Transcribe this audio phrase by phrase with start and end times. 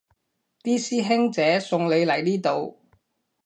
[0.63, 2.79] 啲師兄姐送你嚟呢度